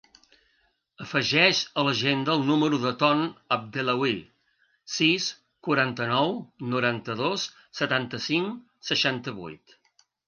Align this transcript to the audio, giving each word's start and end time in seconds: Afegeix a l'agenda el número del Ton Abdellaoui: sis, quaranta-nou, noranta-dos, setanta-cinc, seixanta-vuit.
Afegeix 1.03 1.57
a 1.81 1.83
l'agenda 1.87 2.33
el 2.39 2.45
número 2.47 2.79
del 2.85 2.95
Ton 3.03 3.21
Abdellaoui: 3.57 4.15
sis, 4.95 5.27
quaranta-nou, 5.69 6.33
noranta-dos, 6.73 7.45
setanta-cinc, 7.83 8.57
seixanta-vuit. 8.91 9.79